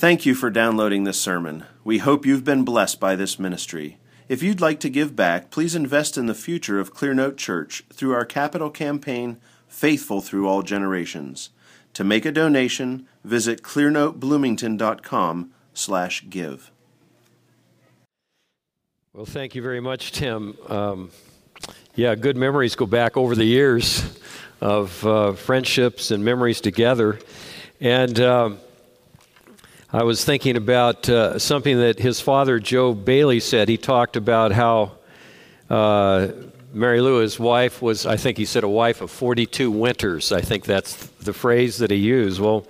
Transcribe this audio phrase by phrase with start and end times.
[0.00, 1.66] Thank you for downloading this sermon.
[1.84, 3.98] We hope you've been blessed by this ministry.
[4.30, 8.14] If you'd like to give back, please invest in the future of Clearnote Church through
[8.14, 9.36] our capital campaign,
[9.68, 11.50] Faithful Through All Generations.
[11.92, 16.70] To make a donation, visit clearnotebloomington.com slash give.
[19.12, 20.56] Well, thank you very much, Tim.
[20.66, 21.10] Um,
[21.94, 24.18] yeah, good memories go back over the years
[24.62, 27.18] of uh, friendships and memories together.
[27.82, 28.60] And um,
[29.92, 33.68] I was thinking about uh, something that his father, Joe Bayly, said.
[33.68, 34.92] He talked about how
[35.68, 36.28] uh,
[36.72, 40.30] Mary Lou, his wife, was, I think he said, a wife of 42 winters.
[40.30, 42.40] I think that's the phrase that he used.
[42.40, 42.68] Well,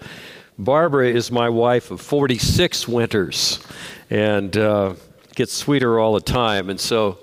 [0.59, 3.63] Barbara is my wife of 46 winters
[4.09, 4.95] and uh,
[5.35, 6.71] gets sweeter all the time.
[6.71, 7.19] And so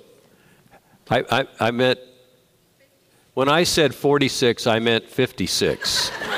[1.09, 1.97] I, I, I meant,
[3.33, 6.11] when I said 46, I meant 56.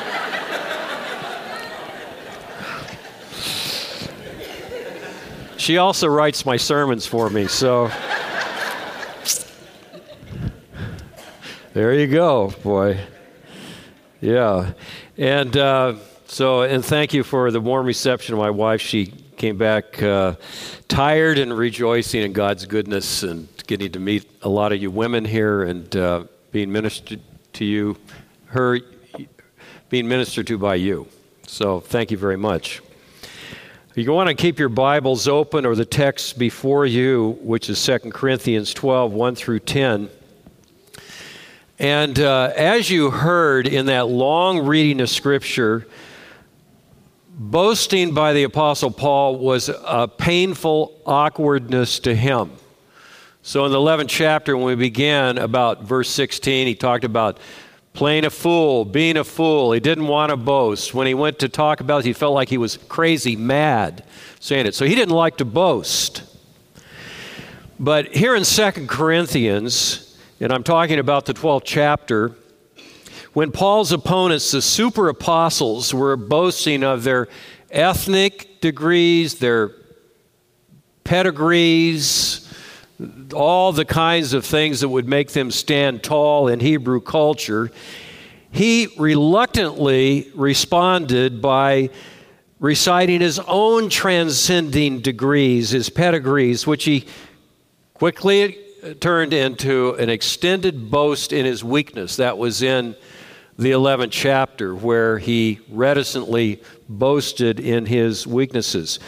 [5.59, 7.91] she also writes my sermons for me, so.
[11.73, 12.97] there you go, boy.
[14.21, 14.73] Yeah.
[15.17, 15.95] And uh,
[16.27, 18.79] so, and thank you for the warm reception of my wife.
[18.79, 20.35] She came back uh,
[20.87, 25.25] tired and rejoicing in God's goodness and getting to meet a lot of you women
[25.25, 27.21] here and uh, being ministered
[27.53, 27.97] to you,
[28.45, 28.79] her
[29.89, 31.07] being ministered to by you.
[31.47, 32.81] So thank you very much.
[33.99, 37.99] You want to keep your Bibles open or the text before you, which is 2
[38.11, 40.09] Corinthians 12, 1 through 10.
[41.79, 45.85] And uh, as you heard in that long reading of Scripture,
[47.37, 52.51] boasting by the Apostle Paul was a painful awkwardness to him.
[53.41, 57.37] So in the 11th chapter, when we began about verse 16, he talked about
[57.99, 59.73] playing a fool, being a fool.
[59.73, 60.93] He didn't want to boast.
[60.93, 64.05] When he went to talk about it, he felt like he was crazy, mad
[64.39, 64.73] saying it.
[64.73, 66.23] So he didn't like to boast.
[67.77, 72.37] But here in 2 Corinthians, and I'm talking about the 12th chapter,
[73.33, 77.27] when Paul's opponents, the super apostles, were boasting of their
[77.69, 79.71] ethnic degrees, their
[81.03, 82.28] pedigrees,
[83.33, 87.71] all the kinds of things that would make them stand tall in Hebrew culture,
[88.51, 91.89] he reluctantly responded by
[92.59, 97.05] reciting his own transcending degrees, his pedigrees, which he
[97.93, 98.57] quickly
[98.99, 102.17] turned into an extended boast in his weakness.
[102.17, 102.95] That was in
[103.57, 108.99] the 11th chapter, where he reticently boasted in his weaknesses.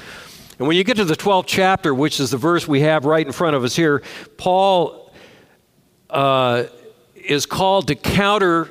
[0.61, 3.25] And when you get to the 12th chapter, which is the verse we have right
[3.25, 4.03] in front of us here,
[4.37, 5.11] Paul
[6.07, 6.65] uh,
[7.15, 8.69] is called to counter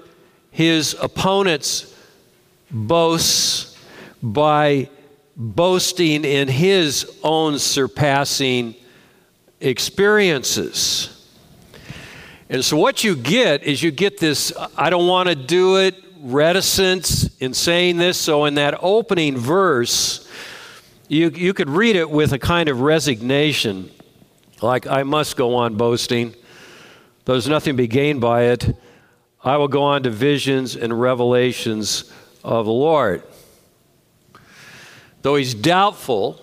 [0.52, 1.92] his opponent's
[2.70, 3.76] boasts
[4.22, 4.88] by
[5.36, 8.76] boasting in his own surpassing
[9.60, 11.28] experiences.
[12.48, 15.96] And so, what you get is you get this I don't want to do it
[16.20, 18.16] reticence in saying this.
[18.16, 20.29] So, in that opening verse,
[21.10, 23.90] you, you could read it with a kind of resignation,
[24.62, 26.36] like, I must go on boasting.
[27.24, 28.76] There's nothing to be gained by it.
[29.42, 32.12] I will go on to visions and revelations
[32.44, 33.24] of the Lord.
[35.22, 36.40] Though he's doubtful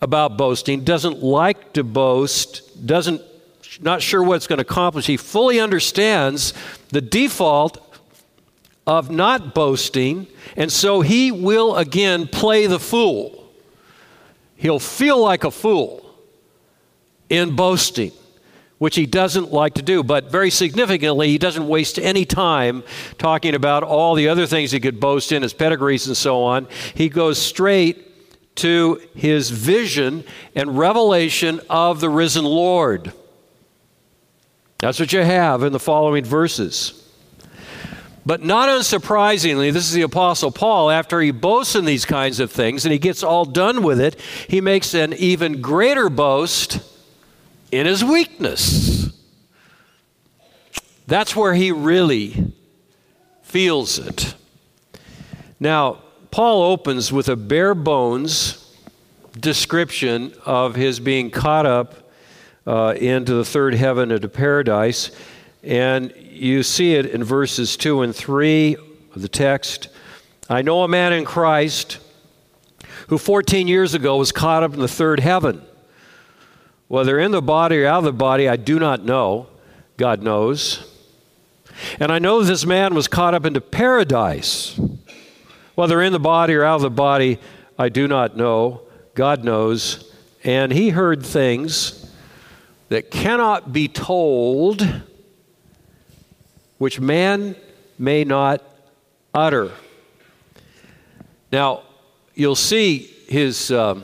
[0.00, 3.20] about boasting, doesn't like to boast, doesn't
[3.82, 6.54] not sure what it's going to accomplish, he fully understands
[6.88, 7.94] the default
[8.86, 13.41] of not boasting, and so he will again play the fool
[14.62, 16.08] he'll feel like a fool
[17.28, 18.12] in boasting,
[18.78, 20.04] which he doesn't like to do.
[20.04, 22.84] But very significantly, he doesn't waste any time
[23.18, 26.68] talking about all the other things he could boast in, his pedigrees and so on.
[26.94, 28.08] He goes straight
[28.56, 30.24] to his vision
[30.54, 33.12] and revelation of the risen Lord.
[34.78, 37.01] That's what you have in the following verses.
[38.24, 40.90] But not unsurprisingly, this is the Apostle Paul.
[40.90, 44.18] After he boasts in these kinds of things and he gets all done with it,
[44.48, 46.80] he makes an even greater boast
[47.72, 49.10] in his weakness.
[51.08, 52.52] That's where he really
[53.42, 54.34] feels it.
[55.58, 55.98] Now,
[56.30, 58.58] Paul opens with a bare bones
[59.38, 62.10] description of his being caught up
[62.66, 65.10] uh, into the third heaven, into paradise.
[65.62, 68.76] And you see it in verses 2 and 3
[69.14, 69.88] of the text.
[70.48, 71.98] I know a man in Christ
[73.08, 75.62] who 14 years ago was caught up in the third heaven.
[76.88, 79.48] Whether in the body or out of the body, I do not know.
[79.96, 80.88] God knows.
[82.00, 84.78] And I know this man was caught up into paradise.
[85.74, 87.38] Whether in the body or out of the body,
[87.78, 88.82] I do not know.
[89.14, 90.12] God knows.
[90.44, 92.10] And he heard things
[92.88, 94.86] that cannot be told,
[96.82, 97.54] which man
[97.96, 98.60] may not
[99.32, 99.70] utter.
[101.52, 101.84] Now,
[102.34, 102.98] you'll see
[103.28, 104.02] his um,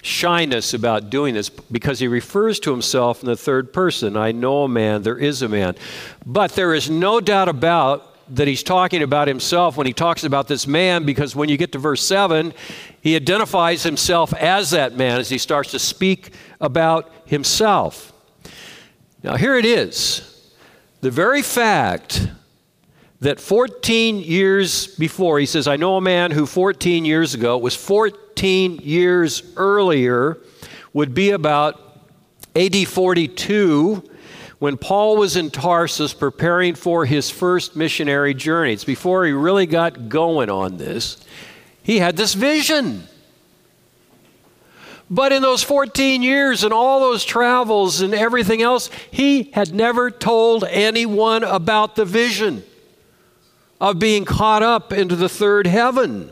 [0.00, 4.62] shyness about doing this because he refers to himself in the third person I know
[4.62, 5.74] a man, there is a man.
[6.24, 8.06] But there is no doubt about
[8.36, 11.72] that he's talking about himself when he talks about this man because when you get
[11.72, 12.54] to verse 7,
[13.00, 18.12] he identifies himself as that man as he starts to speak about himself.
[19.24, 20.30] Now, here it is
[21.00, 22.28] the very fact
[23.20, 27.74] that 14 years before, he says, I know a man who 14 years ago, was
[27.74, 30.38] 14 years earlier,
[30.92, 31.80] would be about
[32.56, 34.10] AD 42
[34.58, 38.72] when Paul was in Tarsus preparing for his first missionary journey.
[38.72, 41.16] It's before he really got going on this.
[41.82, 43.04] He had this vision.
[45.10, 50.08] But in those 14 years and all those travels and everything else, he had never
[50.08, 52.62] told anyone about the vision
[53.80, 56.30] of being caught up into the third heaven.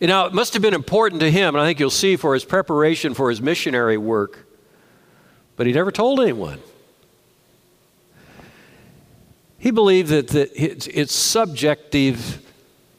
[0.00, 2.34] You know, it must have been important to him, and I think you'll see for
[2.34, 4.46] his preparation for his missionary work,
[5.54, 6.60] but he never told anyone.
[9.58, 12.45] He believed that the, its, its subjective,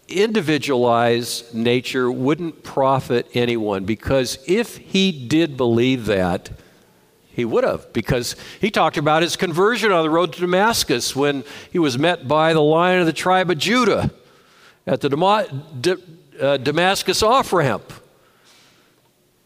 [0.07, 6.49] individualized nature wouldn't profit anyone because if he did believe that,
[7.27, 11.43] he would have, because he talked about his conversion on the road to Damascus when
[11.71, 14.09] he was met by the lion of the tribe of Judah
[14.87, 16.01] at the
[16.41, 17.93] uh, Damascus off ramp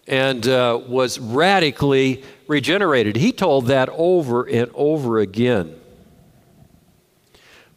[0.07, 3.15] and uh, was radically regenerated.
[3.15, 5.75] He told that over and over again.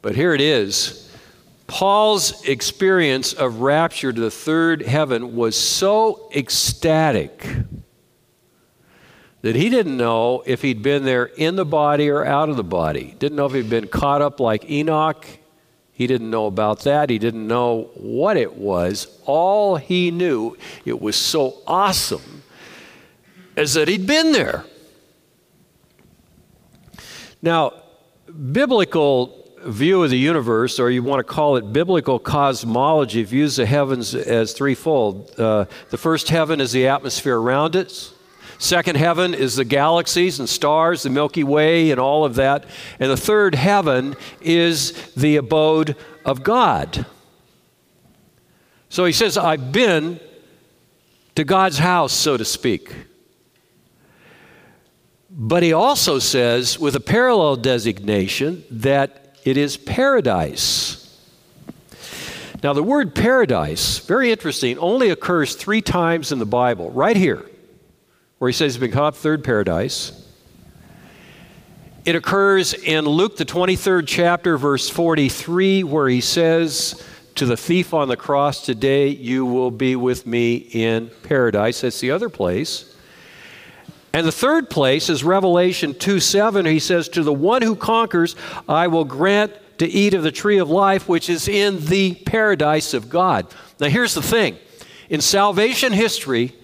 [0.03, 1.11] But here it is.
[1.67, 7.47] Paul's experience of rapture to the third heaven was so ecstatic
[9.41, 12.65] that he didn't know if he'd been there in the body or out of the
[12.65, 13.15] body.
[13.19, 15.27] Didn't know if he'd been caught up like Enoch.
[15.93, 17.11] He didn't know about that.
[17.11, 19.07] He didn't know what it was.
[19.27, 22.43] All he knew, it was so awesome,
[23.57, 24.65] is that he'd been there.
[27.43, 27.75] Now,
[28.53, 33.67] biblical view of the universe, or you want to call it biblical cosmology, views the
[33.67, 35.39] heavens as threefold.
[35.39, 38.13] Uh, the first heaven is the atmosphere around it.
[38.59, 42.65] Second heaven is the galaxies and stars, the Milky Way, and all of that.
[43.01, 47.05] And the third heaven is the abode of God.
[48.89, 50.21] So he says, I've been
[51.35, 52.95] to God's house, so to speak.
[55.29, 61.01] But he also says, with a parallel designation, that it is paradise.
[62.63, 67.45] Now, the word paradise, very interesting, only occurs three times in the Bible, right here
[68.39, 70.21] where he says he's been caught third paradise.
[72.05, 77.03] It occurs in Luke, the 23rd chapter, verse 43, where he says
[77.37, 81.81] to the thief on the cross, Today you will be with me in paradise.
[81.81, 82.94] That's the other place.
[84.15, 86.65] And the third place is Revelation 2 7.
[86.65, 88.37] He says, To the one who conquers,
[88.69, 92.95] I will grant to eat of the tree of life, which is in the paradise
[92.95, 93.53] of God.
[93.81, 94.57] Now, here's the thing
[95.11, 96.55] in salvation history,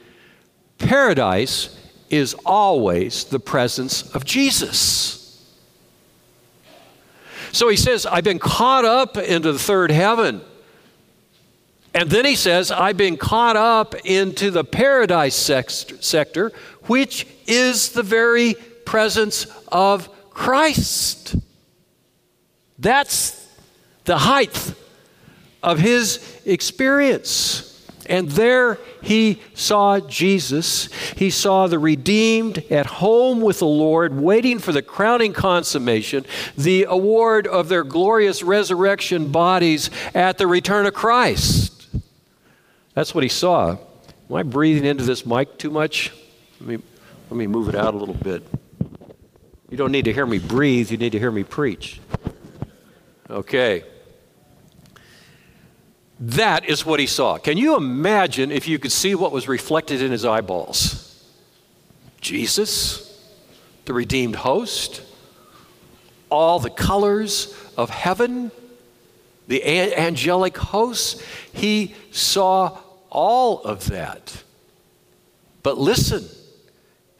[0.80, 1.76] Paradise
[2.08, 5.44] is always the presence of Jesus.
[7.52, 10.40] So he says, I've been caught up into the third heaven.
[11.92, 16.52] And then he says, I've been caught up into the paradise sector,
[16.90, 18.54] which is the very
[18.84, 21.36] presence of Christ.
[22.80, 23.46] That's
[24.06, 24.74] the height
[25.62, 27.86] of his experience.
[28.06, 30.88] And there he saw Jesus.
[31.16, 36.26] He saw the redeemed at home with the Lord, waiting for the crowning consummation,
[36.58, 41.86] the award of their glorious resurrection bodies at the return of Christ.
[42.94, 43.76] That's what he saw.
[44.28, 46.10] Am I breathing into this mic too much?
[46.60, 46.78] Let me,
[47.30, 48.46] let me move it out a little bit.
[49.70, 52.00] You don't need to hear me breathe, you need to hear me preach.
[53.30, 53.84] Okay.
[56.18, 57.38] That is what he saw.
[57.38, 61.24] Can you imagine if you could see what was reflected in his eyeballs?
[62.20, 63.18] Jesus,
[63.86, 65.02] the redeemed host,
[66.28, 68.52] all the colors of heaven,
[69.48, 69.64] the
[69.98, 71.24] angelic hosts.
[71.54, 72.76] He saw
[73.08, 74.42] all of that.
[75.62, 76.28] But listen,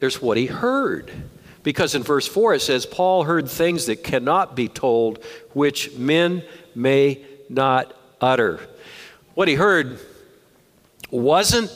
[0.01, 1.11] there's what he heard.
[1.63, 6.43] Because in verse 4 it says, Paul heard things that cannot be told, which men
[6.75, 8.59] may not utter.
[9.35, 9.99] What he heard
[11.11, 11.71] wasn't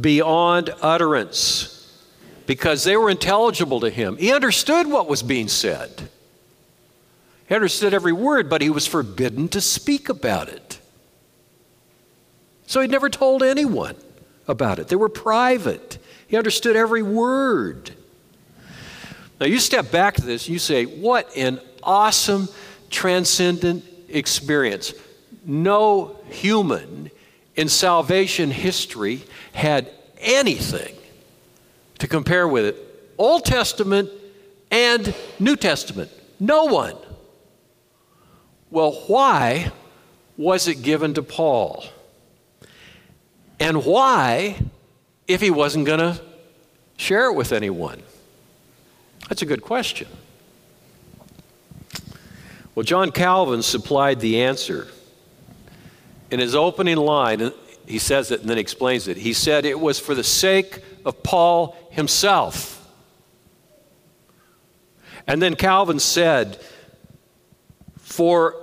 [0.00, 1.70] beyond utterance
[2.46, 4.16] because they were intelligible to him.
[4.18, 6.08] He understood what was being said.
[7.48, 10.78] He understood every word, but he was forbidden to speak about it.
[12.68, 13.96] So he never told anyone
[14.46, 14.86] about it.
[14.86, 15.98] They were private.
[16.26, 17.90] He understood every word.
[19.40, 22.48] Now you step back to this, you say, What an awesome,
[22.90, 24.94] transcendent experience.
[25.44, 27.10] No human
[27.56, 30.94] in salvation history had anything
[31.98, 32.76] to compare with it.
[33.18, 34.10] Old Testament
[34.70, 36.10] and New Testament.
[36.40, 36.96] No one.
[38.70, 39.70] Well, why
[40.36, 41.84] was it given to Paul?
[43.60, 44.56] And why,
[45.26, 46.20] if he wasn't going to
[46.96, 48.02] share it with anyone?
[49.28, 50.08] That's a good question.
[52.74, 54.88] Well, John Calvin supplied the answer.
[56.30, 57.52] In his opening line,
[57.86, 59.16] he says it and then explains it.
[59.16, 62.80] He said it was for the sake of Paul himself.
[65.26, 66.60] And then Calvin said,
[67.98, 68.56] For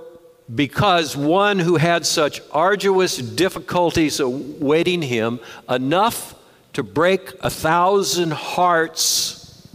[0.54, 6.34] because one who had such arduous difficulties awaiting him, enough
[6.72, 9.66] to break a thousand hearts,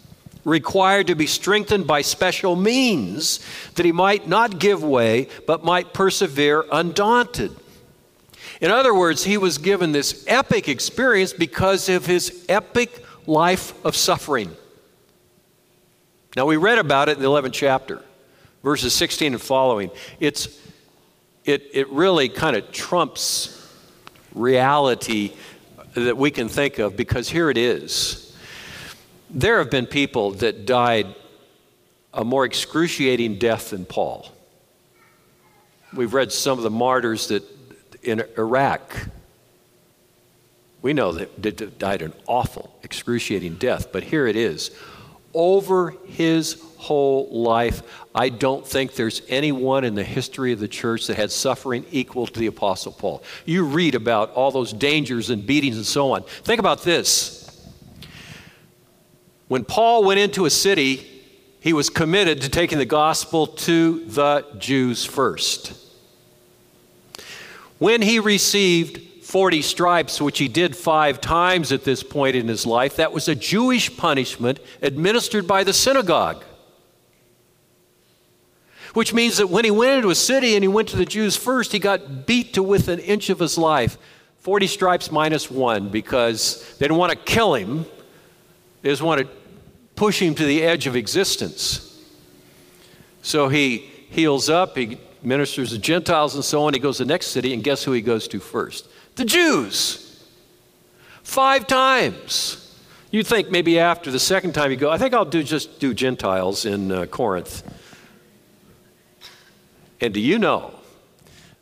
[0.43, 3.39] required to be strengthened by special means,
[3.75, 7.55] that he might not give way, but might persevere undaunted.
[8.61, 13.95] In other words, he was given this epic experience because of his epic life of
[13.95, 14.55] suffering.
[16.35, 18.03] Now, we read about it in the 11th chapter,
[18.63, 19.91] verses 16 and following.
[20.19, 20.59] It's,
[21.45, 23.53] it, it really kind of trumps
[24.33, 25.33] reality
[25.93, 28.35] that we can think of because here it is.
[29.29, 31.15] There have been people that died
[32.13, 34.31] a more excruciating death than Paul.
[35.93, 37.43] We've read some of the martyrs that
[38.03, 39.07] in Iraq.
[40.81, 44.71] We know that died an awful, excruciating death, but here it is.
[45.33, 47.81] Over his whole life,
[48.13, 52.27] I don't think there's anyone in the history of the church that had suffering equal
[52.27, 53.23] to the Apostle Paul.
[53.45, 56.23] You read about all those dangers and beatings and so on.
[56.23, 57.43] Think about this.
[59.47, 61.07] When Paul went into a city,
[61.59, 65.73] he was committed to taking the gospel to the Jews first.
[67.77, 72.65] When he received 40 stripes, which he did five times at this point in his
[72.65, 76.43] life, that was a Jewish punishment administered by the synagogue.
[78.93, 81.35] Which means that when he went into a city and he went to the Jews
[81.35, 83.97] first, he got beat to within an inch of his life.
[84.39, 87.85] 40 stripes minus one because they didn't want to kill him,
[88.81, 89.27] they just want to
[89.95, 92.01] push him to the edge of existence.
[93.21, 93.79] So he
[94.09, 96.73] heals up, he ministers to Gentiles and so on.
[96.73, 98.87] He goes to the next city, and guess who he goes to first?
[99.15, 100.25] The Jews.
[101.23, 102.63] Five times.
[103.11, 105.93] You think maybe after the second time you go, I think I'll do just do
[105.93, 107.63] Gentiles in uh, Corinth.
[109.99, 110.73] And do you know,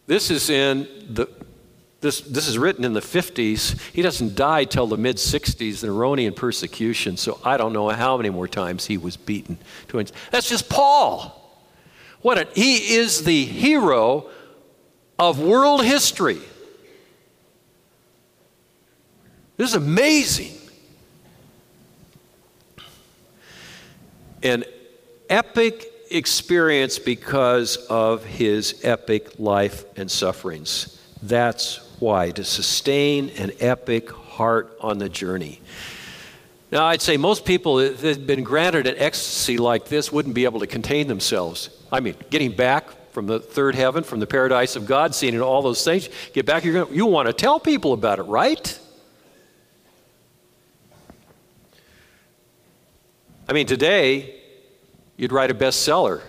[0.08, 1.28] this is in the
[2.06, 3.82] this, this is written in the 50s.
[3.92, 7.18] He doesn't die till the mid 60s, the Neronian persecution.
[7.18, 9.58] So I don't know how many more times he was beaten.
[10.30, 11.42] That's just Paul.
[12.22, 14.30] What a, he is the hero
[15.18, 16.40] of world history.
[19.58, 20.56] This is amazing.
[24.44, 24.64] An
[25.28, 31.02] epic experience because of his epic life and sufferings.
[31.22, 35.62] That's why, to sustain an epic heart on the journey.
[36.72, 40.46] Now, I'd say most people that had been granted an ecstasy like this wouldn't be
[40.46, 41.70] able to contain themselves.
[41.92, 45.62] I mean, getting back from the third heaven, from the paradise of God, seeing all
[45.62, 48.78] those things, get back, you're gonna, you want to tell people about it, right?
[53.48, 54.35] I mean, today,
[55.18, 56.22] you'd write a bestseller.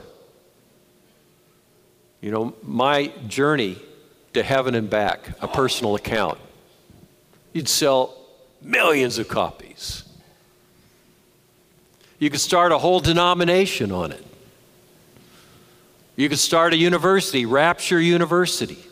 [2.21, 3.77] You know, my journey
[4.33, 6.39] to heaven and back, a personal account.
[7.53, 8.15] You'd sell
[8.61, 10.05] millions of copies.
[12.19, 14.25] You could start a whole denomination on it.
[16.17, 18.86] You could start a university, Rapture University.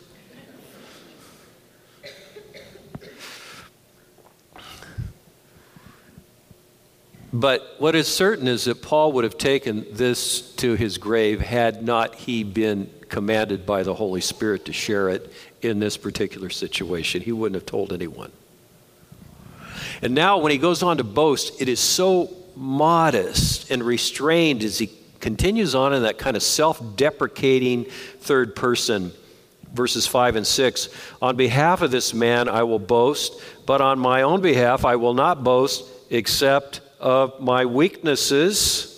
[7.35, 11.83] But what is certain is that Paul would have taken this to his grave had
[11.83, 17.21] not he been commanded by the Holy Spirit to share it in this particular situation.
[17.21, 18.31] He wouldn't have told anyone.
[20.01, 24.77] And now, when he goes on to boast, it is so modest and restrained as
[24.77, 24.89] he
[25.19, 27.83] continues on in that kind of self deprecating
[28.21, 29.11] third person
[29.73, 30.87] verses 5 and 6
[31.21, 35.13] On behalf of this man I will boast, but on my own behalf I will
[35.13, 38.91] not boast except of my weaknesses.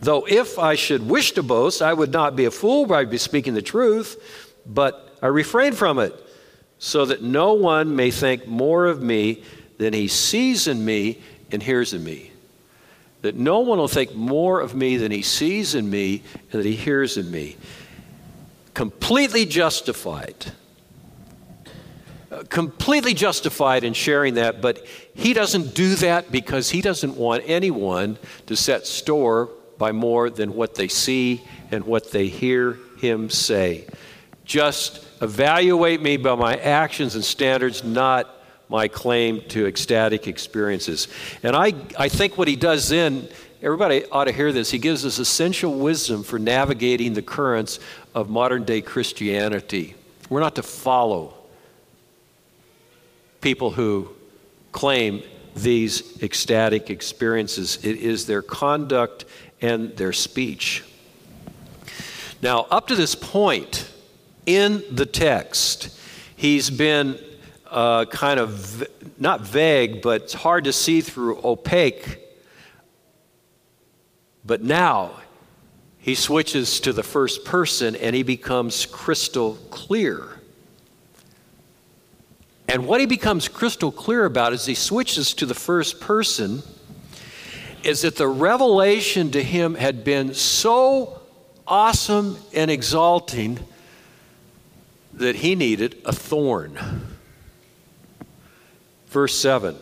[0.00, 3.10] Though if I should wish to boast, I would not be a fool, but I'd
[3.10, 6.14] be speaking the truth, but I refrain from it,
[6.78, 9.42] so that no one may think more of me
[9.76, 12.32] than he sees in me and hears in me.
[13.22, 16.66] That no one will think more of me than he sees in me and that
[16.66, 17.58] he hears in me.
[18.72, 20.52] Completely justified.
[22.48, 28.18] Completely justified in sharing that, but he doesn't do that because he doesn't want anyone
[28.46, 33.84] to set store by more than what they see and what they hear him say.
[34.44, 38.28] Just evaluate me by my actions and standards, not
[38.68, 41.08] my claim to ecstatic experiences.
[41.42, 43.28] And I, I think what he does then,
[43.60, 47.80] everybody ought to hear this, he gives us essential wisdom for navigating the currents
[48.14, 49.96] of modern day Christianity.
[50.28, 51.34] We're not to follow
[53.40, 54.08] people who
[54.72, 55.22] claim
[55.54, 59.24] these ecstatic experiences, it is their conduct
[59.60, 60.84] and their speech.
[62.42, 63.90] Now, up to this point
[64.46, 65.98] in the text,
[66.36, 67.18] he's been
[67.70, 68.86] uh, kind of
[69.18, 72.18] not vague, but it's hard to see through, opaque.
[74.44, 75.20] But now
[75.98, 80.39] he switches to the first person and he becomes crystal clear.
[82.70, 86.62] And what he becomes crystal clear about as he switches to the first person
[87.82, 91.20] is that the revelation to him had been so
[91.66, 93.58] awesome and exalting
[95.14, 96.78] that he needed a thorn.
[99.08, 99.76] Verse 7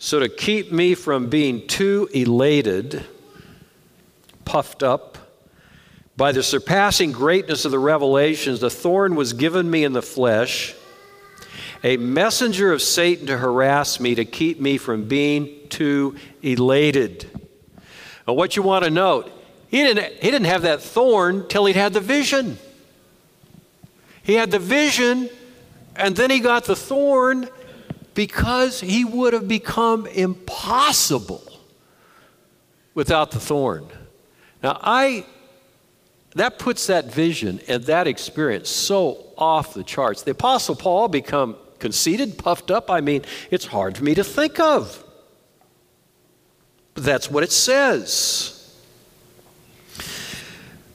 [0.00, 3.04] So to keep me from being too elated,
[4.44, 5.18] puffed up,
[6.16, 10.74] by the surpassing greatness of the revelations, the thorn was given me in the flesh,
[11.86, 17.30] a messenger of Satan to harass me, to keep me from being too elated.
[18.26, 19.30] Now, what you want to note,
[19.68, 22.58] he didn't, he didn't have that thorn till he'd had the vision.
[24.24, 25.30] He had the vision,
[25.94, 27.48] and then he got the thorn
[28.14, 31.44] because he would have become impossible
[32.94, 33.86] without the thorn.
[34.60, 35.24] Now, I
[36.34, 40.22] that puts that vision and that experience so off the charts.
[40.22, 42.90] The Apostle Paul become conceited, puffed up.
[42.90, 45.02] I mean, it's hard for me to think of.
[46.94, 48.52] But that's what it says.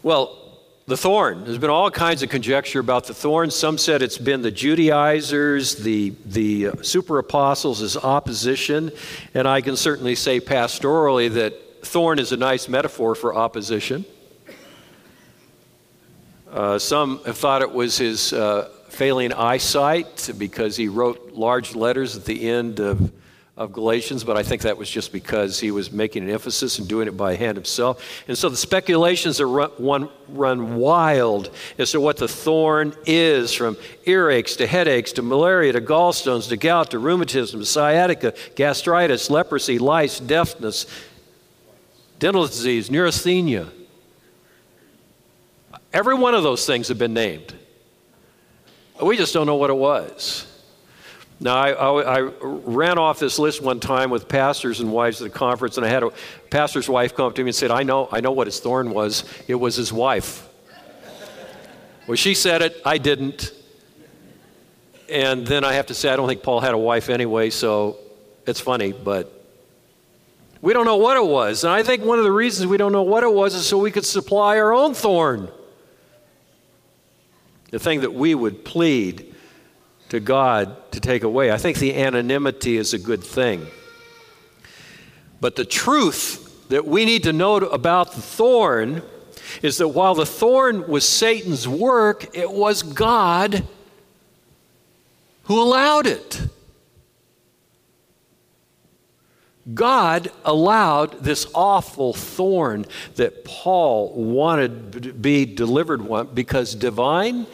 [0.04, 0.38] Well,
[0.88, 1.46] the thorn.
[1.46, 3.52] There's been all kinds of conjecture about the thorn.
[3.52, 8.92] Some said it's been the Judaizers, the, the super apostles' as opposition.
[9.34, 14.06] And I can certainly say pastorally that thorn is a nice metaphor for opposition.
[16.52, 22.16] Uh, some have thought it was his uh, failing eyesight because he wrote large letters
[22.16, 23.12] at the end of
[23.62, 26.88] of Galatians, but I think that was just because he was making an emphasis and
[26.88, 28.24] doing it by hand himself.
[28.28, 33.54] And so the speculations are run, one, run wild as to what the thorn is
[33.54, 39.30] from earaches to headaches to malaria to gallstones to gout to rheumatism, to sciatica, gastritis,
[39.30, 40.88] leprosy, lice, deafness,
[42.20, 43.70] dental disease, neurasthenia.
[45.94, 47.54] Every one of those things have been named.
[49.00, 50.48] We just don't know what it was.
[51.44, 55.28] Now, I, I, I, ran off this list one time with pastors and wives at
[55.28, 56.12] a conference, and I had a
[56.52, 58.92] pastor's wife come up to me and said, I know, I know what his thorn
[58.92, 59.24] was.
[59.48, 60.48] It was his wife.
[62.06, 63.54] well, she said it, I didn't.
[65.10, 67.98] And then I have to say, I don't think Paul had a wife anyway, so
[68.46, 69.42] it's funny, but
[70.62, 71.64] we don't know what it was.
[71.64, 73.80] And I think one of the reasons we don't know what it was is so
[73.80, 75.50] we could supply our own thorn.
[77.72, 79.34] The thing that we would plead
[80.10, 81.52] to God to take away.
[81.52, 83.66] I think the anonymity is a good thing.
[85.40, 89.02] But the truth that we need to know about the thorn
[89.62, 93.64] is that while the thorn was Satan's work, it was God
[95.44, 96.42] who allowed it.
[99.74, 107.46] God allowed this awful thorn that Paul wanted to be delivered one because divine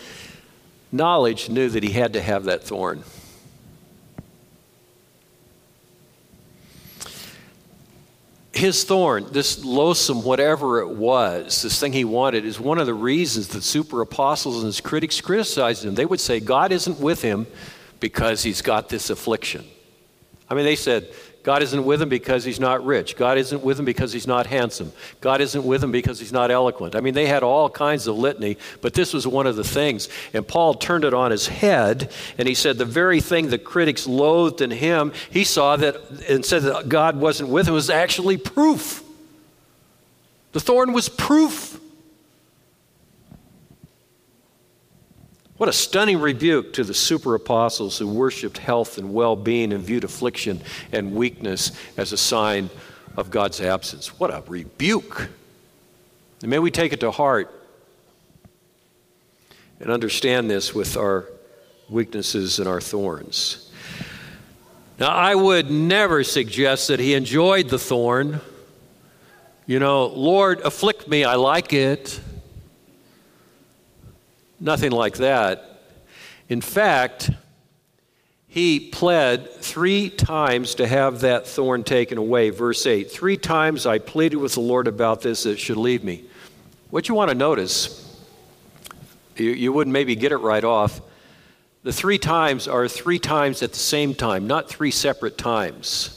[0.91, 3.03] knowledge knew that he had to have that thorn.
[8.53, 12.93] His thorn, this loathsome, whatever it was, this thing he wanted, is one of the
[12.93, 15.93] reasons that super apostles and his critics criticized him.
[15.93, 17.45] They would say God isn't with him
[17.99, 19.63] because he's got this affliction.
[20.49, 21.07] I mean, they said,
[21.43, 23.15] God isn't with him because he's not rich.
[23.15, 24.91] God isn't with him because he's not handsome.
[25.21, 26.95] God isn't with him because he's not eloquent.
[26.95, 30.09] I mean, they had all kinds of litany, but this was one of the things.
[30.33, 34.07] And Paul turned it on his head, and he said the very thing the critics
[34.07, 35.95] loathed in him, he saw that
[36.27, 39.03] and said that God wasn't with him was actually proof.
[40.51, 41.79] The thorn was proof.
[45.57, 49.83] What a stunning rebuke to the super apostles who worshiped health and well being and
[49.83, 52.69] viewed affliction and weakness as a sign
[53.15, 54.19] of God's absence.
[54.19, 55.29] What a rebuke.
[56.41, 57.51] And may we take it to heart
[59.79, 61.25] and understand this with our
[61.89, 63.71] weaknesses and our thorns.
[64.99, 68.41] Now, I would never suggest that he enjoyed the thorn.
[69.65, 72.19] You know, Lord, afflict me, I like it.
[74.59, 75.81] Nothing like that.
[76.49, 77.29] In fact,
[78.47, 82.49] he pled three times to have that thorn taken away.
[82.49, 86.23] Verse 8 Three times I pleaded with the Lord about this, that should leave me.
[86.89, 88.03] What you want to notice,
[89.35, 91.01] you, you wouldn't maybe get it right off.
[91.83, 96.13] The three times are three times at the same time, not three separate times.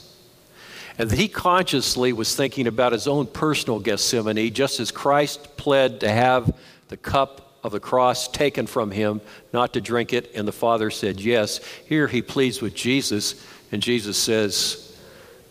[0.97, 6.09] And he consciously was thinking about his own personal Gethsemane, just as Christ pled to
[6.09, 6.53] have
[6.87, 9.21] the cup of the cross taken from him,
[9.53, 10.31] not to drink it.
[10.35, 11.59] And the Father said, Yes.
[11.85, 14.97] Here he pleads with Jesus, and Jesus says,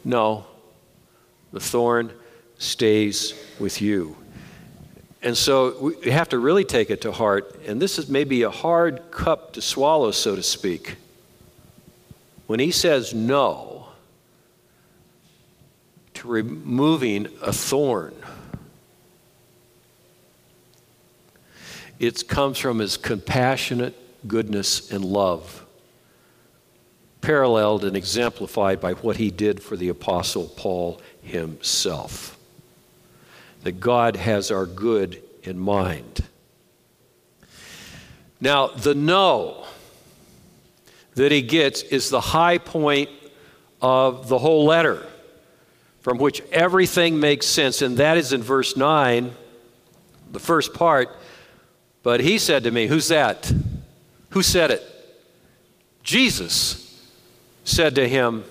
[0.05, 0.46] No,
[1.53, 2.12] the thorn
[2.59, 4.16] stays with you.
[5.23, 7.61] And so we have to really take it to heart.
[7.66, 10.96] And this is maybe a hard cup to swallow, so to speak.
[12.46, 13.88] When he says no
[16.14, 18.14] to removing a thorn,
[22.00, 23.94] It comes from his compassionate
[24.26, 25.66] goodness and love,
[27.20, 32.38] paralleled and exemplified by what he did for the Apostle Paul himself.
[33.64, 36.24] That God has our good in mind.
[38.40, 39.66] Now, the no
[41.16, 43.10] that he gets is the high point
[43.82, 45.06] of the whole letter,
[46.00, 49.32] from which everything makes sense, and that is in verse 9,
[50.32, 51.14] the first part
[52.02, 53.52] but he said to me, Who's that?
[54.30, 54.82] Who said it?
[56.02, 57.08] Jesus
[57.64, 58.44] said to him,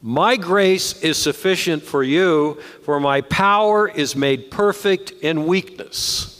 [0.00, 6.32] My grace is sufficient for you, for my power is made perfect in weakness.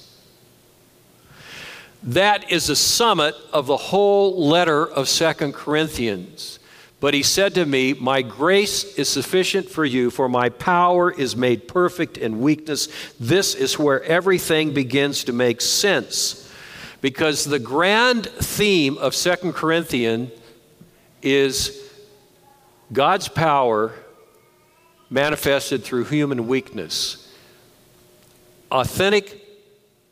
[2.02, 6.59] That is the summit of the whole letter of Second Corinthians.
[7.03, 11.35] But he said to me, My grace is sufficient for you, for my power is
[11.35, 12.87] made perfect in weakness.
[13.19, 16.49] This is where everything begins to make sense.
[17.01, 20.31] Because the grand theme of Second Corinthians
[21.23, 21.91] is
[22.93, 23.93] God's power
[25.11, 27.35] manifested through human weakness.
[28.71, 29.45] Authentic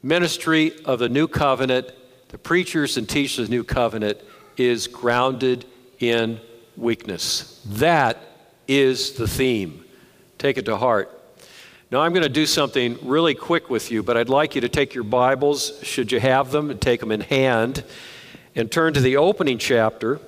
[0.02, 1.92] ministry of the new covenant,
[2.30, 4.18] the preachers and teachers of the new covenant,
[4.56, 5.64] is grounded
[6.00, 6.40] in
[6.80, 7.60] weakness.
[7.66, 8.18] That
[8.66, 9.84] is the theme.
[10.38, 11.16] Take it to heart.
[11.90, 14.68] Now, I'm going to do something really quick with you, but I'd like you to
[14.68, 17.84] take your Bibles, should you have them, and take them in hand,
[18.54, 20.20] and turn to the opening chapter.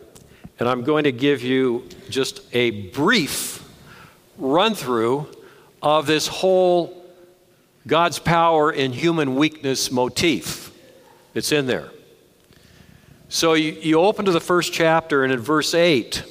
[0.58, 3.64] And I'm going to give you just a brief
[4.38, 5.28] run through
[5.80, 7.04] of this whole
[7.86, 10.72] God's power in human weakness motif.
[11.34, 11.90] It's in there.
[13.28, 16.24] So you, you open to the first chapter, and in verse 8,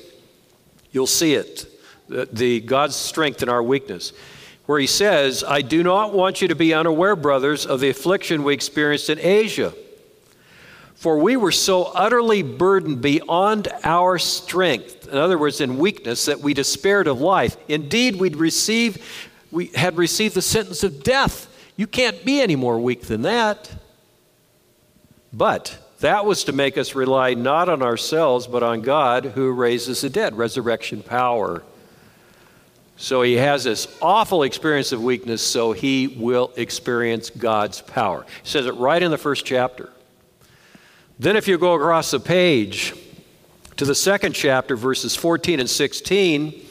[0.91, 1.65] You'll see it
[2.07, 4.13] the, the God's strength in our weakness,
[4.65, 8.43] where he says, I do not want you to be unaware, brothers, of the affliction
[8.43, 9.73] we experienced in Asia.
[10.95, 16.41] For we were so utterly burdened beyond our strength, in other words, in weakness, that
[16.41, 17.57] we despaired of life.
[17.67, 19.01] Indeed, we'd received,
[19.49, 21.47] we had received the sentence of death.
[21.75, 23.71] You can't be any more weak than that.
[25.33, 30.01] But that was to make us rely not on ourselves, but on God who raises
[30.01, 31.63] the dead, resurrection power.
[32.97, 38.25] So he has this awful experience of weakness, so he will experience God's power.
[38.43, 39.89] He says it right in the first chapter.
[41.17, 42.93] Then, if you go across the page
[43.77, 46.65] to the second chapter, verses 14 and 16,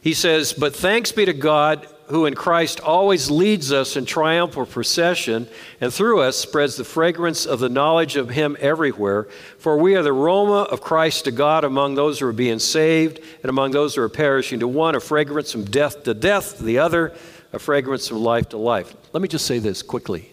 [0.00, 4.66] he says, But thanks be to God who in Christ always leads us in triumphal
[4.66, 5.48] procession,
[5.80, 9.24] and through us spreads the fragrance of the knowledge of Him everywhere.
[9.58, 13.20] For we are the aroma of Christ to God among those who are being saved,
[13.42, 14.60] and among those who are perishing.
[14.60, 17.12] To one, a fragrance from death to death, to the other,
[17.52, 18.94] a fragrance from life to life.
[19.12, 20.32] Let me just say this quickly.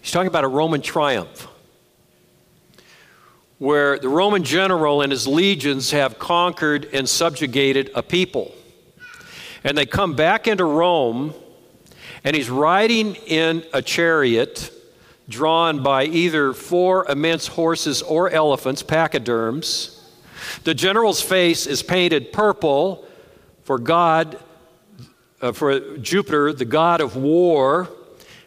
[0.00, 1.48] He's talking about a Roman triumph.
[3.58, 8.54] where the Roman general and his legions have conquered and subjugated a people.
[9.64, 11.34] And they come back into Rome,
[12.22, 14.70] and he's riding in a chariot
[15.28, 20.02] drawn by either four immense horses or elephants, pachyderms.
[20.64, 23.06] The general's face is painted purple
[23.62, 24.38] for God,
[25.40, 27.88] uh, for Jupiter, the god of war.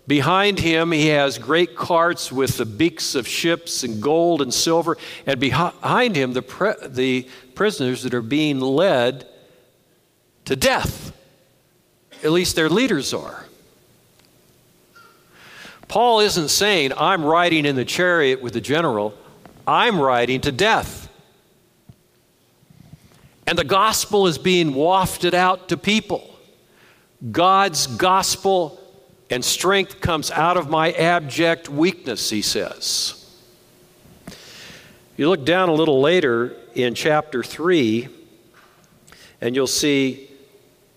[0.07, 4.97] Behind him, he has great carts with the beaks of ships and gold and silver.
[5.25, 9.27] And behind him, the, pre- the prisoners that are being led
[10.45, 11.06] to death.
[12.23, 13.45] At least their leaders are.
[15.87, 19.13] Paul isn't saying, I'm riding in the chariot with the general,
[19.65, 21.09] I'm riding to death.
[23.45, 26.29] And the gospel is being wafted out to people.
[27.31, 28.79] God's gospel
[29.29, 33.13] and strength comes out of my abject weakness, he says.
[35.15, 38.07] You look down a little later in chapter 3,
[39.41, 40.26] and you'll see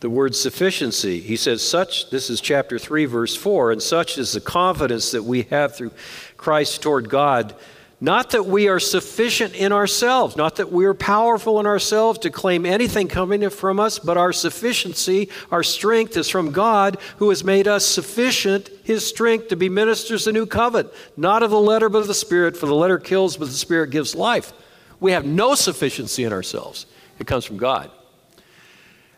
[0.01, 1.21] the word sufficiency.
[1.21, 5.25] He says, Such, this is chapter 3, verse 4, and such is the confidence that
[5.25, 5.93] we have through
[6.37, 7.55] Christ toward God.
[8.03, 12.31] Not that we are sufficient in ourselves, not that we are powerful in ourselves to
[12.31, 17.45] claim anything coming from us, but our sufficiency, our strength is from God who has
[17.45, 21.61] made us sufficient, his strength to be ministers of the new covenant, not of the
[21.61, 24.55] letter, but of the Spirit, for the letter kills, but the Spirit gives life.
[24.99, 26.87] We have no sufficiency in ourselves,
[27.19, 27.91] it comes from God.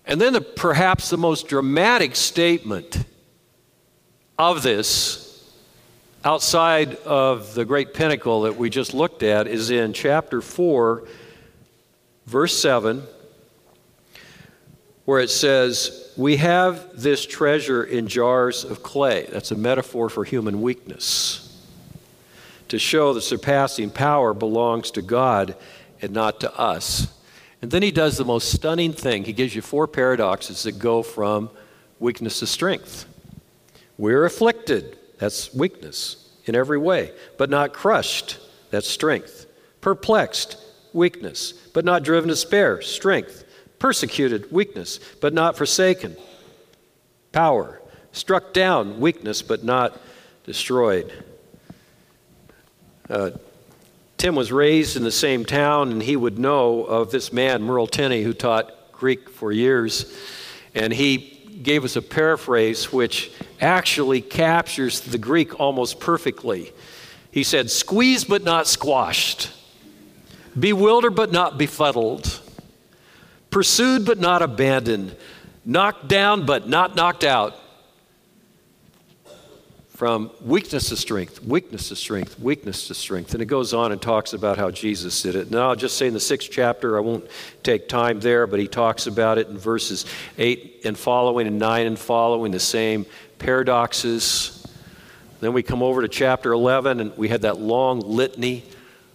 [0.04, 3.04] And then, the, perhaps the most dramatic statement
[4.38, 5.52] of this,
[6.24, 11.06] outside of the great pinnacle that we just looked at, is in chapter 4,
[12.26, 13.02] verse 7,
[15.04, 19.28] where it says, We have this treasure in jars of clay.
[19.30, 21.48] That's a metaphor for human weakness.
[22.68, 25.54] To show the surpassing power belongs to God
[26.00, 27.06] and not to us.
[27.62, 29.22] And then he does the most stunning thing.
[29.24, 31.48] He gives you four paradoxes that go from
[32.00, 33.06] weakness to strength.
[33.96, 38.38] We're afflicted, that's weakness in every way, but not crushed,
[38.70, 39.46] that's strength.
[39.80, 40.56] Perplexed,
[40.92, 43.44] weakness, but not driven to despair, strength.
[43.78, 46.16] Persecuted, weakness, but not forsaken,
[47.30, 47.80] power.
[48.12, 50.00] Struck down, weakness, but not
[50.44, 51.12] destroyed.
[53.08, 53.30] Uh,
[54.22, 57.88] Tim was raised in the same town, and he would know of this man, Merrill
[57.88, 60.16] Tenney, who taught Greek for years.
[60.76, 61.16] And he
[61.60, 66.70] gave us a paraphrase which actually captures the Greek almost perfectly.
[67.32, 69.50] He said, Squeezed but not squashed,
[70.56, 72.42] bewildered but not befuddled,
[73.50, 75.16] pursued but not abandoned,
[75.64, 77.56] knocked down but not knocked out,
[80.02, 83.34] from weakness to strength, weakness to strength, weakness to strength.
[83.34, 85.48] And it goes on and talks about how Jesus did it.
[85.48, 87.24] Now, I'll just say in the sixth chapter, I won't
[87.62, 90.04] take time there, but he talks about it in verses
[90.38, 93.06] 8 and following and 9 and following, the same
[93.38, 94.66] paradoxes.
[95.38, 98.64] Then we come over to chapter 11, and we had that long litany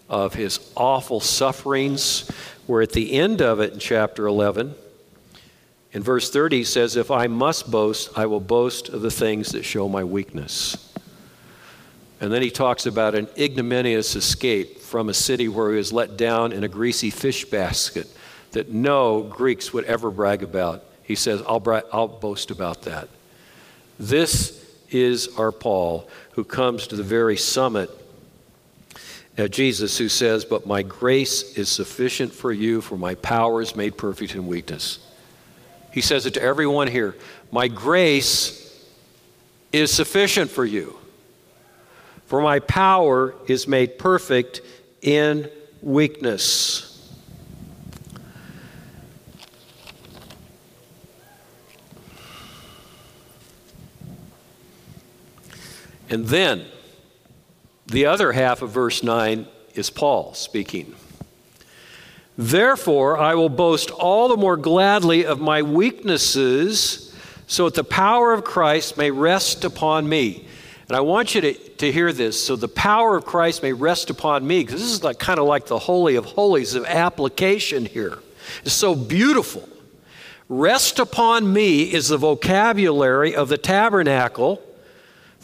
[0.07, 2.31] of his awful sufferings,
[2.65, 4.73] where at the end of it in chapter 11,
[5.93, 9.51] in verse 30, he says, If I must boast, I will boast of the things
[9.53, 10.93] that show my weakness.
[12.19, 16.17] And then he talks about an ignominious escape from a city where he was let
[16.17, 18.07] down in a greasy fish basket
[18.51, 20.83] that no Greeks would ever brag about.
[21.03, 23.07] He says, I'll, bra- I'll boast about that.
[23.99, 27.89] This is our Paul who comes to the very summit
[29.37, 33.75] of Jesus, who says, But my grace is sufficient for you, for my power is
[33.75, 34.99] made perfect in weakness.
[35.97, 37.15] He says it to everyone here
[37.51, 38.85] My grace
[39.73, 40.95] is sufficient for you,
[42.27, 44.61] for my power is made perfect
[45.01, 45.49] in
[45.81, 47.11] weakness.
[56.11, 56.67] And then
[57.87, 60.93] the other half of verse 9 is Paul speaking.
[62.37, 67.15] Therefore, I will boast all the more gladly of my weaknesses,
[67.47, 70.47] so that the power of Christ may rest upon me.
[70.87, 72.41] And I want you to, to hear this.
[72.41, 75.45] So the power of Christ may rest upon me, because this is like, kind of
[75.47, 78.19] like the Holy of Holies of application here.
[78.63, 79.67] It's so beautiful.
[80.47, 84.61] Rest upon me is the vocabulary of the tabernacle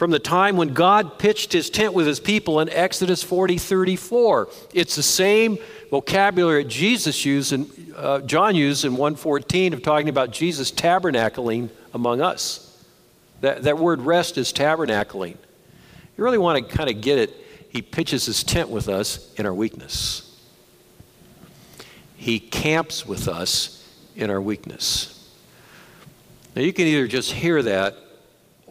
[0.04, 4.50] from the time when God pitched his tent with his people in Exodus 40 34.
[4.74, 5.58] It's the same
[5.92, 11.70] vocabulary that Jesus used and uh, John used in 114 of talking about Jesus tabernacling
[11.94, 12.84] among us.
[13.40, 15.38] That, that word rest is tabernacling.
[16.18, 17.34] You really want to kind of get it.
[17.70, 20.38] He pitches his tent with us in our weakness.
[22.18, 25.34] He camps with us in our weakness.
[26.58, 27.96] Now, you can either just hear that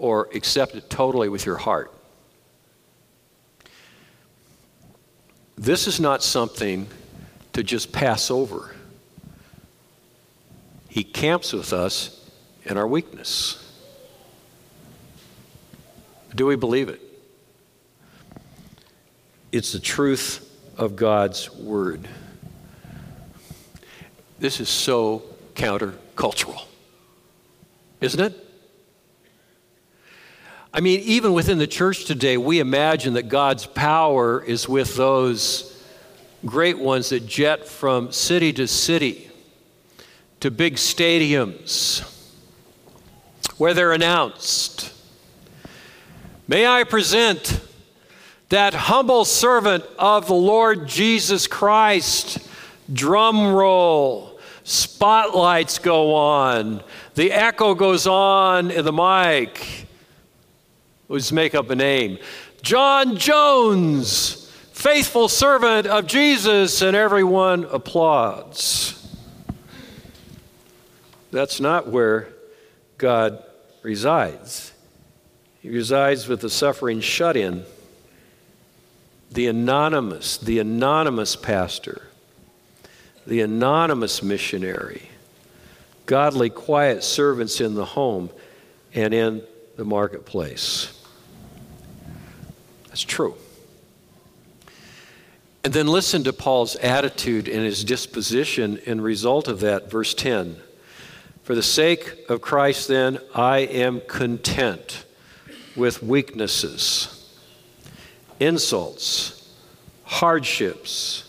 [0.03, 1.95] or accept it totally with your heart.
[5.57, 6.89] This is not something
[7.53, 8.75] to just pass over.
[10.89, 12.29] He camps with us
[12.65, 13.65] in our weakness.
[16.35, 17.01] Do we believe it?
[19.53, 22.09] It's the truth of God's Word.
[24.41, 25.23] This is so
[25.55, 26.61] countercultural,
[28.01, 28.42] isn't it?
[30.75, 35.69] I mean, even within the church today, we imagine that God's power is with those
[36.47, 39.31] great ones that jet from city to city
[40.41, 42.01] to big stadiums
[43.59, 44.95] where they're announced.
[46.49, 47.61] May I present
[48.49, 52.39] that humble servant of the Lord Jesus Christ.
[52.91, 56.83] Drum roll, spotlights go on,
[57.15, 59.87] the echo goes on in the mic.
[61.13, 62.17] Let's make up a name.
[62.63, 68.99] John Jones, faithful servant of Jesus, and everyone applauds.
[71.31, 72.29] That's not where
[72.97, 73.45] God
[73.83, 74.73] resides.
[75.61, 77.67] He resides with the suffering shut in
[79.31, 82.09] the anonymous, the anonymous pastor,
[83.27, 85.11] the anonymous missionary,
[86.07, 88.31] godly, quiet servants in the home
[88.95, 89.43] and in
[89.77, 91.01] the marketplace.
[92.93, 93.37] That's true.
[95.65, 100.57] And then listen to Paul's attitude and his disposition in result of that, verse 10.
[101.43, 105.07] For the sake of Christ, then, I am content
[105.75, 107.31] with weaknesses
[108.39, 109.51] insults,
[110.05, 111.25] hardships,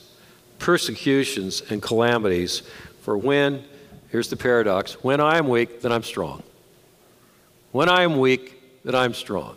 [0.60, 2.63] persecutions, and calamities.
[3.04, 3.63] For when,
[4.10, 6.43] here's the paradox, when I am weak, then I'm strong.
[7.71, 9.56] When I am weak, then I'm strong.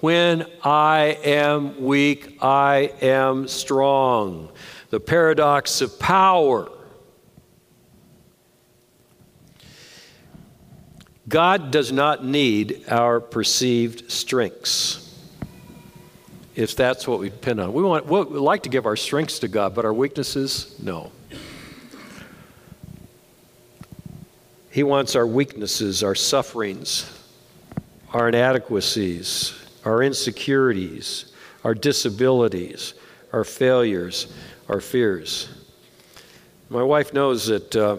[0.00, 4.50] When I am weak, I am strong.
[4.90, 6.70] The paradox of power.
[11.28, 15.02] God does not need our perceived strengths
[16.54, 17.72] if that's what we depend on.
[17.72, 21.12] We want, we like to give our strengths to God, but our weaknesses, no.
[24.70, 27.10] He wants our weaknesses, our sufferings,
[28.12, 31.32] our inadequacies, our insecurities,
[31.64, 32.94] our disabilities,
[33.32, 34.26] our failures,
[34.68, 35.48] our fears.
[36.68, 37.98] My wife knows that uh,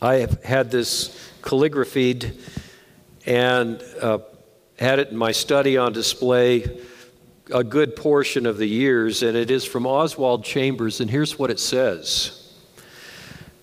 [0.00, 2.38] I have had this calligraphied
[3.26, 4.20] and uh,
[4.78, 6.80] had it in my study on display
[7.52, 11.50] a good portion of the years, and it is from Oswald Chambers, and here's what
[11.50, 12.54] it says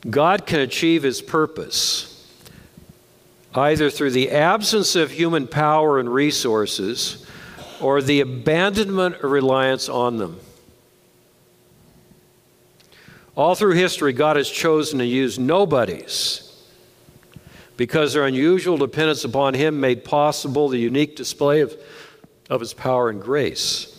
[0.08, 2.15] God can achieve his purpose
[3.56, 7.26] either through the absence of human power and resources
[7.82, 10.40] or the abandonment or reliance on them.
[13.36, 16.42] All through history, God has chosen to use nobodies
[17.76, 21.76] because their unusual dependence upon Him made possible the unique display of
[22.50, 23.92] of his power and grace.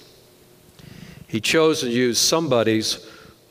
[1.27, 3.11] He chose to use somebodies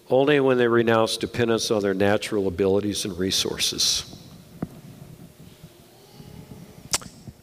[0.10, 4.15] only when they renounced dependence on their natural abilities and resources.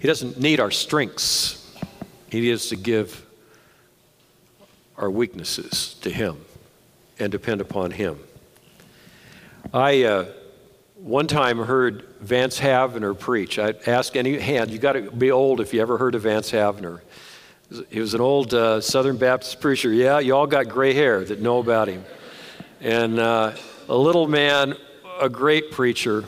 [0.02, 1.64] He doesn't need our strengths,
[2.28, 3.24] He needs to give
[4.96, 6.44] our weaknesses to Him
[7.20, 8.18] and depend upon Him.
[9.72, 10.24] I uh,
[10.96, 13.60] one time heard Vance Havner preach.
[13.60, 16.50] I ask any hand, you got to be old if you ever heard of Vance
[16.50, 17.00] Havner.
[17.88, 19.92] He was an old uh, Southern Baptist preacher.
[19.92, 22.04] Yeah, you all got gray hair that know about him.
[22.80, 23.52] And uh,
[23.88, 24.74] a little man,
[25.20, 26.24] a great preacher,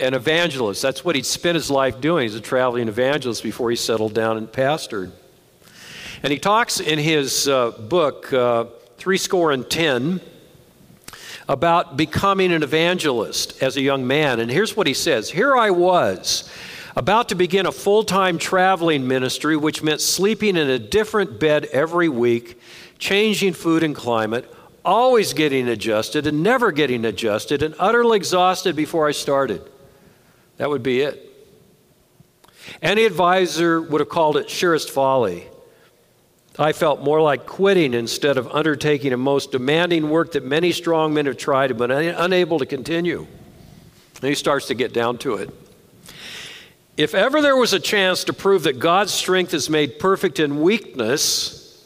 [0.00, 0.82] an evangelist.
[0.82, 2.22] That's what he'd spent his life doing.
[2.22, 5.12] He's a traveling evangelist before he settled down and pastored.
[6.22, 8.66] And he talks in his uh, book, uh,
[8.98, 10.20] Three Score and Ten,
[11.48, 14.40] about becoming an evangelist as a young man.
[14.40, 16.50] And here's what he says Here I was
[16.96, 21.66] about to begin a full time traveling ministry, which meant sleeping in a different bed
[21.66, 22.60] every week,
[22.98, 24.52] changing food and climate,
[24.84, 29.69] always getting adjusted and never getting adjusted, and utterly exhausted before I started.
[30.60, 31.26] That would be it.
[32.82, 35.48] Any advisor would have called it surest folly.
[36.58, 41.14] I felt more like quitting instead of undertaking a most demanding work that many strong
[41.14, 43.26] men have tried but unable to continue.
[44.16, 45.48] And he starts to get down to it.
[46.98, 50.60] If ever there was a chance to prove that God's strength is made perfect in
[50.60, 51.82] weakness,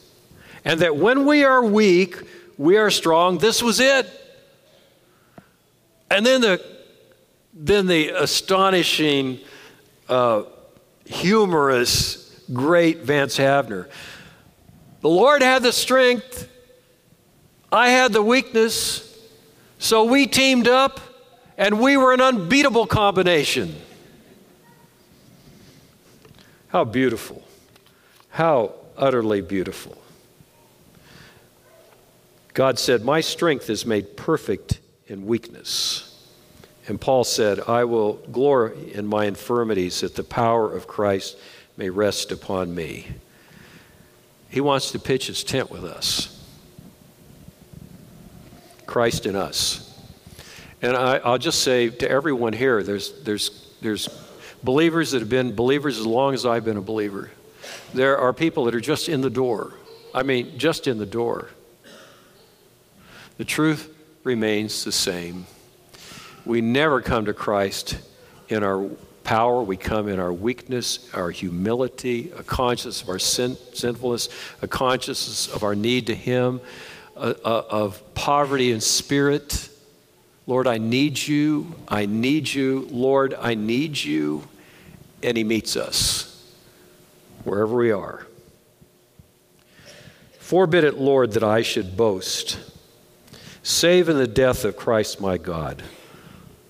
[0.65, 2.17] and that when we are weak,
[2.57, 4.05] we are strong, this was it.
[6.11, 6.74] And then the,
[7.55, 9.39] then the astonishing,
[10.09, 10.43] uh,
[11.05, 13.87] humorous, great Vance Havner.
[14.99, 16.49] The Lord had the strength,
[17.71, 19.17] I had the weakness,
[19.79, 20.99] so we teamed up
[21.57, 23.75] and we were an unbeatable combination.
[26.67, 27.43] How beautiful.
[28.29, 29.97] How utterly beautiful.
[32.53, 36.14] God said, My strength is made perfect in weakness.
[36.87, 41.37] And Paul said, I will glory in my infirmities that the power of Christ
[41.77, 43.07] may rest upon me.
[44.49, 46.31] He wants to pitch his tent with us.
[48.85, 49.81] Christ in us.
[50.81, 54.07] And I, will just say to everyone here there's, there's, there's
[54.63, 57.31] believers that have been believers as long as I've been a believer.
[57.93, 59.73] There are people that are just in the door.
[60.13, 61.49] I mean, just in the door.
[63.37, 65.47] The truth remains the same.
[66.45, 67.97] We never come to Christ
[68.49, 68.89] in our
[69.23, 74.29] power, we come in our weakness, our humility, a consciousness of our sin, sinfulness,
[74.61, 76.61] a consciousness of our need to Him,
[77.15, 79.69] of poverty in spirit.
[80.45, 81.73] Lord, I need you.
[81.87, 82.87] I need you.
[82.91, 84.47] Lord, I need you.
[85.23, 86.53] And He meets us
[87.43, 88.27] wherever we are.
[90.37, 92.59] Forbid it, Lord, that I should boast
[93.65, 95.81] Save in the death of Christ my God.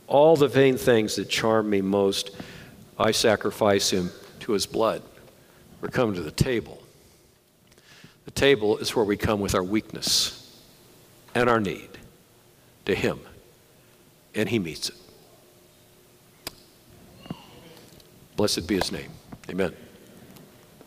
[0.08, 2.32] All the vain things that charm me most,
[2.98, 5.02] I sacrifice him to his blood.
[5.82, 6.82] We're coming to the table.
[8.26, 10.42] The table is where we come with our weakness
[11.34, 11.90] and our need
[12.86, 13.20] to him,
[14.34, 14.96] and he meets it.
[18.36, 19.12] Blessed be his name.
[19.50, 19.74] Amen.